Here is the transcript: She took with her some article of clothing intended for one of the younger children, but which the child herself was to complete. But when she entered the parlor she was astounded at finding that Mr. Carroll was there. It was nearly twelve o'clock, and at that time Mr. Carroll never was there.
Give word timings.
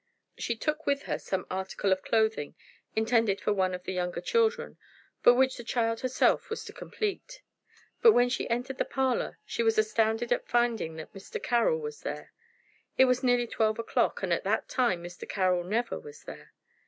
She 0.35 0.55
took 0.55 0.87
with 0.87 1.03
her 1.03 1.19
some 1.19 1.45
article 1.51 1.91
of 1.91 2.01
clothing 2.01 2.55
intended 2.95 3.39
for 3.39 3.53
one 3.53 3.75
of 3.75 3.83
the 3.83 3.93
younger 3.93 4.19
children, 4.19 4.79
but 5.21 5.35
which 5.35 5.57
the 5.57 5.63
child 5.63 5.99
herself 5.99 6.49
was 6.49 6.65
to 6.65 6.73
complete. 6.73 7.43
But 8.01 8.13
when 8.13 8.27
she 8.27 8.49
entered 8.49 8.79
the 8.79 8.83
parlor 8.85 9.37
she 9.45 9.61
was 9.61 9.77
astounded 9.77 10.31
at 10.33 10.47
finding 10.47 10.95
that 10.95 11.13
Mr. 11.13 11.39
Carroll 11.39 11.77
was 11.77 12.01
there. 12.01 12.33
It 12.97 13.05
was 13.05 13.21
nearly 13.21 13.45
twelve 13.45 13.77
o'clock, 13.77 14.23
and 14.23 14.33
at 14.33 14.43
that 14.43 14.67
time 14.67 15.03
Mr. 15.03 15.29
Carroll 15.29 15.63
never 15.63 15.99
was 15.99 16.23
there. 16.23 16.51